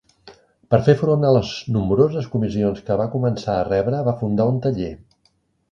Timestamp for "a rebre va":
3.61-4.17